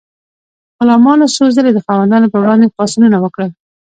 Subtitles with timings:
[0.79, 3.49] غلامانو څو ځلې د خاوندانو پر وړاندې پاڅونونه وکړل.